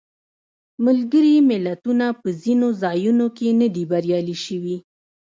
[0.85, 4.77] ملګري ملتونه په ځینو ځایونو کې نه دي بریالي شوي.